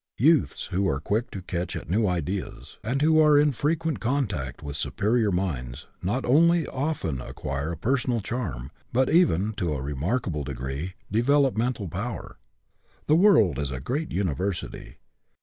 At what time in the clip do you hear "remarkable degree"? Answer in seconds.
9.83-10.95